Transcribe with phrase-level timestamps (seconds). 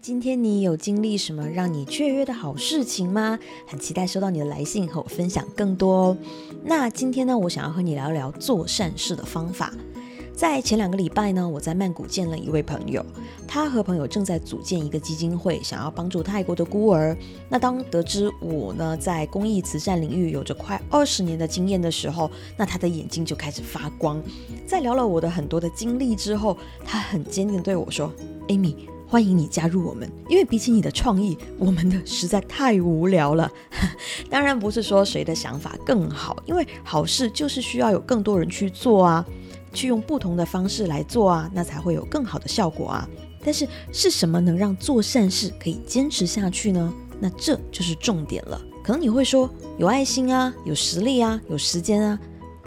[0.00, 3.38] 今天你有经历什么让你雀跃的好事情吗？
[3.66, 6.16] 很期待收到你的来信和我分享更多哦。
[6.64, 9.72] 那今天呢，我想要和你聊聊做善事的方法。
[10.34, 13.04] 在前两个礼拜呢，我在曼谷见了一位朋友，
[13.46, 17.16] 他和朋友正在组建一个基金会，想要帮助泰国的孤儿。
[17.48, 24.22] 那当得知我呢在公益慈善领域有着快二十年的经验的时候，那他的眼睛就开始发光。
[24.66, 28.10] 在聊了我的很多的经历之后，他很坚定对我说
[28.48, 28.74] ：“Amy。”
[29.12, 33.52] 欢迎你加入我们，因为比起你的创意，我们的实在太无聊了。
[34.30, 39.22] 当然不是说谁的想法更好，因为好事就是需要有更多人去做啊，
[39.74, 43.06] 去用不同的方式来做啊，那才会有更好的效果啊。
[43.44, 46.90] 但是是什么能让做善事可以坚持下去呢？
[47.20, 48.58] 那这就是重点了。
[48.82, 52.18] 可能你会说有爱心啊，有实力啊，有时间啊。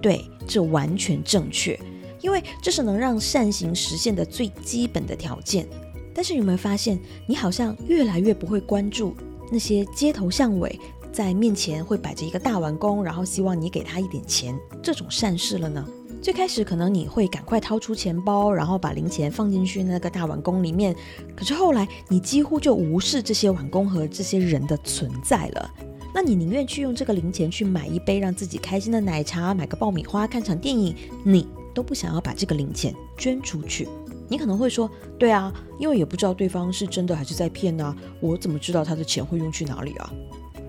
[0.00, 1.78] 对，这完全正确，
[2.20, 5.68] 因为这是能让善行实现的最基本的条件。
[6.14, 9.14] 但是有没有发现，你好像越来越不会关注
[9.50, 10.78] 那些街头巷尾
[11.12, 15.86] 在面前会摆着一个大碗公，然后希望你给他一点钱这种善事了呢？
[16.22, 20.94] 最开始可能你会赶快掏出钱包，然后把零钱放进去那个大碗公里面，
[21.34, 25.70] 可是后来你几乎就无视这些碗公和这些人的存在了。
[26.14, 33.88] 那你宁愿去用这个零钱去买一杯让自己开心的奶茶，买个爆米花，看场电影，你都不想要把这个零钱捐出去。
[34.32, 40.10] 你可能会说，对啊，因为也不知道对方是真的还是在骗呢，我怎么知道他的钱会用去哪里啊？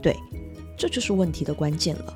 [0.02, 0.18] 对，
[0.78, 2.14] 这就是问题的关键了，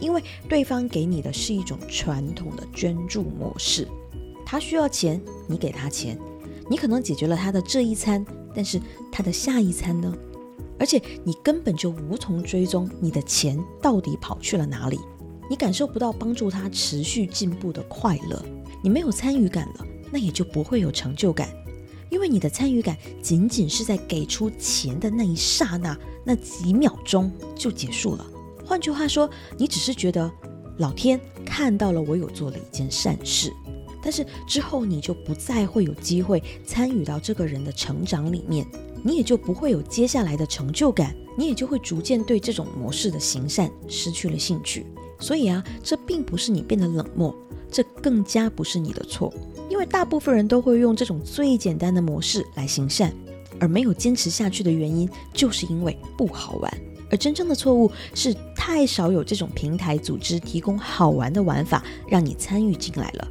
[0.00, 3.86] 因为对方给你的是一种传统的捐助模式，
[4.46, 6.18] 他需要钱，你给他钱，
[6.70, 8.24] 你可能解决了他的这一餐，
[8.54, 8.80] 但是
[9.12, 10.10] 他的下一餐呢？
[10.78, 14.98] 而且你根本就无从追踪你的钱到底跑去了哪里，
[15.50, 18.42] 你感受不到帮助他持续进步的快乐，
[18.82, 19.86] 你没有参与感了。
[20.10, 21.48] 那也就不会有成就感，
[22.10, 28.26] 因为你的参与感仅仅是在给出钱的那一刹那，那几秒钟就结束了。
[28.64, 30.30] 换句话说，你只是觉得
[30.78, 33.52] 老天看到了我有做了一件善事，
[34.02, 38.66] 但是之后你就不再会有机会参与到这个人的成长里面，
[39.02, 44.86] 你也就不会有接下来的成就感，你也就会逐渐对这种模式的行善失去了兴趣。
[45.18, 47.34] 所以啊，这并不是你变得冷漠，
[47.70, 49.32] 这更加不是你的错。
[49.68, 53.12] 因为大部分人都会用这种最简单的模式来行善，
[53.58, 56.72] 而没有坚持下去的原因，就是因为不好玩。
[57.10, 63.28] 而真正的错误是太少有这种平台组织提供好玩的玩法，让你参与进来了。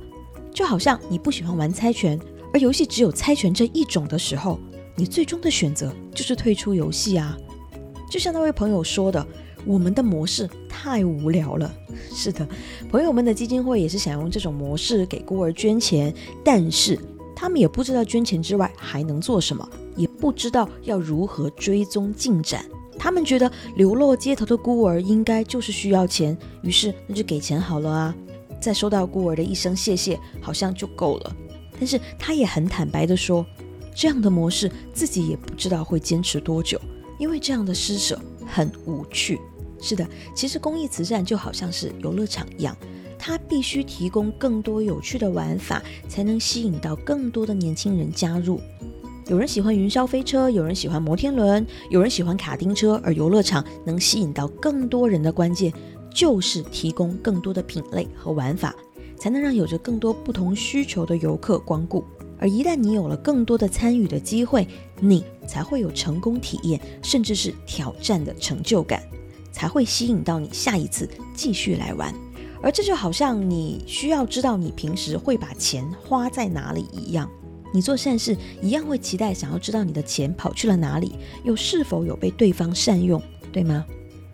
[0.53, 2.19] 就好像你不喜欢玩猜拳，
[2.53, 4.59] 而游戏只有猜拳这一种的时候，
[4.95, 7.37] 你最终的选择就是退出游戏啊。
[8.09, 9.25] 就像那位朋友说的。
[9.67, 10.47] 我们的模式
[10.85, 11.73] 太无聊了。
[12.13, 12.47] 是的，
[12.91, 16.13] 朋友们的基金会也是想用这种模式给孤儿捐钱，
[16.43, 16.99] 但是
[17.35, 22.63] 他们也不知道捐钱之外还能做什么，也不知道要如何追踪进展。
[22.99, 28.15] 他们觉得流落街头的孤儿应该就是需要钱，于是那就给钱好了啊。
[28.61, 31.35] 再收到孤儿的一声谢谢，好像就够了。
[31.79, 33.43] 但是他也很坦白的说，
[33.95, 36.79] 这样的模式自己也不知道会坚持多久，
[37.17, 39.39] 因为这样的施舍很无趣。
[39.87, 40.03] 是的，
[40.33, 42.75] 其实公益慈善就好像是游乐场一样，
[43.19, 45.79] 它必须提供更多有趣的玩法，
[46.09, 48.59] 才能吸引到更多的年轻人加入。
[49.27, 55.71] 有人喜欢云霄飞车，有人喜欢摩天轮，有人喜欢卡丁车，而游乐场能吸引到更多人的关键，
[56.11, 58.75] 就是提供更多的品类和玩法，
[59.19, 62.03] 才能让有着更多不同需求的游客光顾。
[62.39, 64.67] 而一旦你有了更多的参与的机会，
[64.99, 69.01] 你才会有成功体验，甚至是挑战的成就感。
[69.55, 72.13] 才会吸引到你下一次继续来玩，
[72.61, 77.31] 而这就好像你需要知道你平时会把钱花在哪里一样，
[77.73, 81.13] 你做善事一样会期待想要知道你的钱跑去了哪里，
[81.45, 83.21] 又是否有被对方善用，
[83.53, 83.85] 对吗？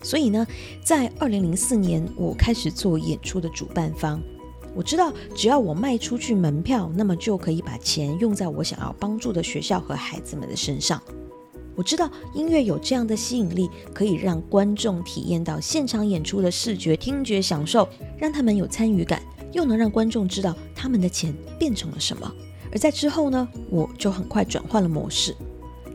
[0.01, 0.47] 所以呢，
[0.83, 4.19] 在二零零四年我开始做演出的主办方，
[4.73, 10.99] 我知道只要我卖出去门票，那么就可以把钱用在我想要帮助的学校和孩子们的身上。
[11.75, 17.87] 我知道音乐有这样的吸引力，可以让观众体验到现场演出的视觉、听觉享受，
[18.17, 22.31] 让他们有参与感，又能让观众知道他们的钱变成了什么。
[22.71, 25.35] 而在之后呢，我就很快转换了模式，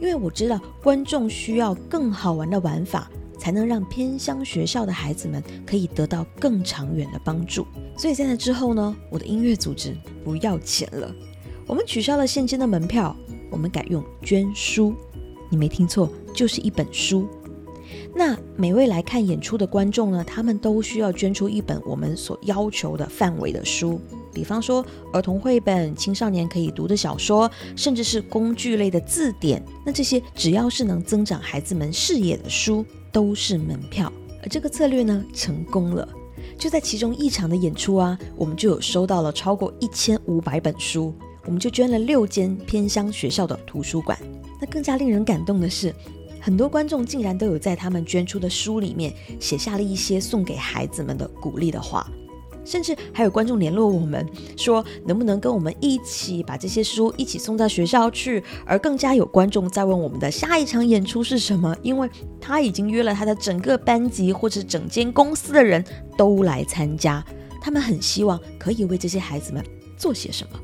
[0.01, 7.67] 因为我知道观众需要更好玩的玩法，才能让偏乡学校的孩子们可以得到更长远的帮助。
[7.97, 11.15] 所以在那之后呢，我的音乐组织不要钱了，
[11.67, 13.17] 我们取消了现金的门票，
[13.51, 14.95] 我们改用捐书。
[15.49, 17.27] 你没听错，就是一本书。
[18.15, 24.01] 那每位来看演出的观众呢，他们都需要捐出一本我们所要求的范围的书。
[24.33, 29.63] 比方说儿童绘本、青少年可以读的小说，甚至是工具类的字典。
[29.85, 34.13] 那这些只要是能增长孩子们视野的书，都是门票。
[34.43, 36.09] 而这个策略呢，成功了。
[36.59, 41.13] 就在其中一场的演出啊，我们就有收到了超过一千五百本书，
[41.45, 44.19] 我们就捐了六间偏乡学校的图书馆。
[44.71, 45.95] 更加令人感动的是，
[46.41, 52.07] 很多观众竟然都有在他们捐出的书里面写下了一些送给孩子们的鼓励的话。
[52.65, 54.27] 甚至还有观众联络我们
[54.57, 58.43] 说，能不能跟我们一起把这些书一起送到学校去？
[58.65, 62.11] 而更加有观众在问我们的下一场演出是什么，因为
[62.41, 65.85] 他已经约了他的整个班级或者整间公司的人
[66.19, 67.25] 都来参加，
[67.61, 69.65] 他们很希望可以为这些孩子们
[69.97, 70.59] 做些什么。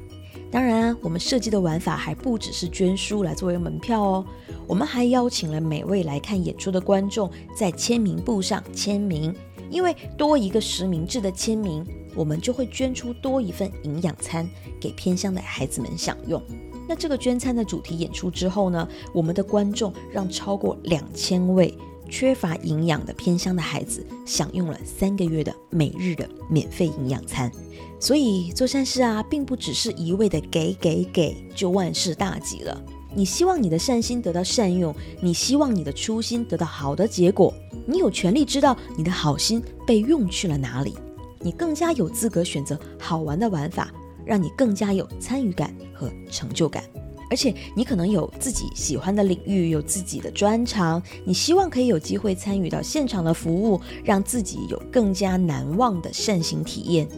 [0.52, 4.26] 当然，我们设计的玩法还不只是捐书来作为门票哦，
[4.66, 9.34] 我们还邀请了每位来看演出的观众在签名簿上签名。
[9.70, 11.82] 因为多一个实名制的签名，
[12.14, 14.46] 我们就会捐出多一份营养餐
[14.78, 16.40] 给偏乡的孩子们享用。
[16.86, 21.74] 那这个捐餐的主题演出之后呢，我们的观众让超过两千位
[22.12, 27.50] 缺乏营养的偏乡的孩子享用了三个月的每日的免费营养餐。
[27.98, 32.84] 所以做善事啊，并不只是一味的给给给就万事大吉了。
[33.14, 37.54] 你希望你的善心得到善用，你希望你的初心得到好的结果。
[37.86, 40.94] 你有权利知道你的好心被用去了哪里，
[41.40, 43.90] 你更加有资格选择好玩的玩法，
[44.26, 46.84] 让你更加有参与感和成就感。
[47.32, 57.08] 而且你可能有自己喜欢的领域，有自己的专长，你希望可以有机会参与到现场的服务，让自己有更加难忘的善行体验。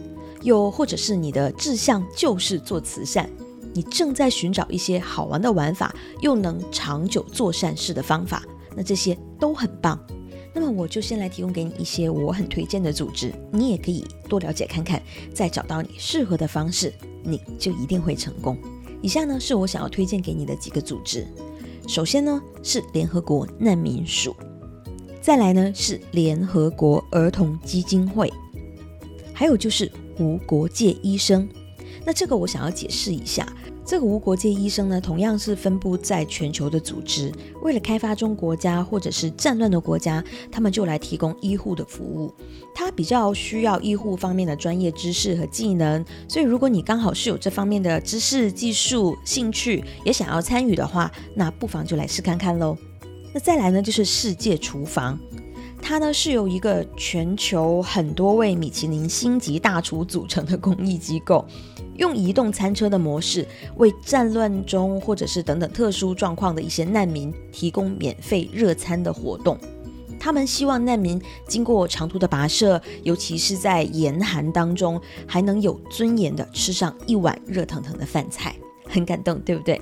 [0.41, 3.29] 又或者是你的志向就是做慈善，
[3.73, 8.41] 你正在寻找一些好玩的玩法，又能长久做善事的方法，
[8.73, 9.99] 那这些都很棒。
[10.53, 15.03] 那么我就先来提供给你一些我很推荐的组织，你也可以多了解看看，
[15.33, 18.57] 再找到你适合的方式，你就一定会成功。
[19.05, 21.27] 以下呢是我想要推荐给你的几个组织，
[21.87, 24.35] 首先呢是联合国难民署，
[25.21, 28.33] 再来呢是联合国儿童基金会，
[29.31, 31.47] 还有就是无国界医生。
[32.03, 33.47] 那这个我想要解释一下。
[33.85, 37.31] 这个无国界医生呢，同样是分布在全球的组织。
[37.61, 42.33] 为了开发中国家或者是战乱的国家，他们就来提供医护的服务。
[42.73, 52.75] 他比较需要医护方面的专业知识和技能，所以如果你刚好是有这方面的知识、技术、兴趣，也想要参与的话，那不妨就来试看看喽。
[53.35, 55.19] 那再来呢，就是世界厨房，
[55.79, 61.45] 它呢是由一个全球很多位米其林星级大厨组成的公益机构。
[61.97, 63.47] 用移动餐车的模式，
[63.77, 69.57] 为战乱中或者是等等特殊状况的一些难民提供免费热餐的活动。
[70.19, 78.55] 他们希望难民经过长途的跋涉，尤其是在严寒当中，还能有尊严的吃上一碗热腾腾的饭菜，
[78.89, 79.79] 很感动，对不对？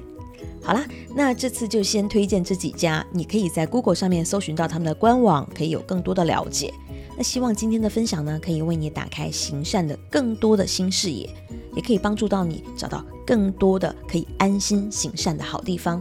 [0.61, 6.73] 好啦，那这次就先推荐这几家，你可以在 Google 上面搜寻到他们的官网，可以有更多的了解。
[7.15, 11.29] 那希望今天的分享呢，可以为你打开行善的更多的新视野。
[11.75, 15.99] 也可以帮助到你找到更多的可以安心行善的好地方。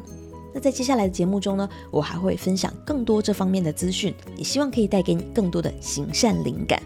[0.52, 6.82] 那在接下来的节目中呢，我还会分享更多这方面的资讯，也希望可以带给你更多的行善灵感。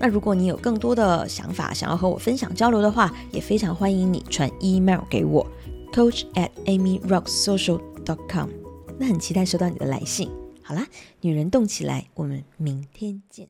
[0.00, 5.46] 那如果你有更多的想法想要和我分享交流的话，也非常欢迎你传 email 给我
[5.92, 8.50] ，coach at amyrocksocial dot com。
[8.98, 10.28] 那很期待收到你的来信。
[10.60, 10.84] 好啦，
[11.20, 13.42] 女人动起来，我们明天见。